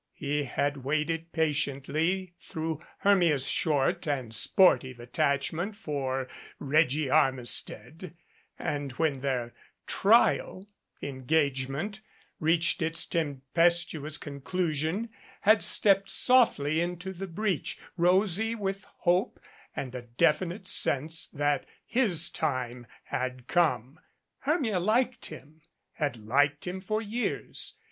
He 0.15 0.45
had 0.45 0.77
waited 0.77 1.31
patiently 1.31 2.33
through 2.39 2.81
Hermia's 3.01 3.45
short 3.47 4.07
and 4.07 4.33
sportive 4.33 4.99
attachment 4.99 5.75
for 5.75 6.27
"Reggie" 6.57 7.07
Armistead, 7.11 8.15
and 8.57 8.93
when 8.93 9.19
their 9.21 9.53
"trial" 9.85 10.67
engagement 11.03 11.99
reached 12.39 12.81
its 12.81 13.05
tempestuous 13.05 14.17
conclu 14.17 14.73
sion, 14.73 15.09
had 15.41 15.61
stepped 15.61 16.09
softly 16.09 16.81
into 16.81 17.13
the 17.13 17.27
breach, 17.27 17.77
rosy 17.95 18.55
with 18.55 18.85
hope 19.01 19.39
and 19.75 19.93
a 19.93 20.01
definite 20.01 20.65
sense 20.67 21.27
that 21.27 21.67
his 21.85 22.31
time 22.31 22.87
had 23.03 23.45
come. 23.47 23.99
Hermia 24.39 24.79
liked 24.79 25.27
him 25.27 25.61
had 25.91 26.17
liked 26.17 26.65
him 26.65 26.81
for 26.81 27.03
years. 27.03 27.75